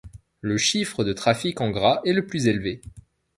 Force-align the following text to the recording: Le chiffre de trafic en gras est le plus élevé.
Le 0.39 0.57
chiffre 0.57 1.03
de 1.03 1.13
trafic 1.13 1.61
en 1.61 1.69
gras 1.69 2.01
est 2.05 2.13
le 2.13 2.25
plus 2.25 2.47
élevé. 2.47 2.81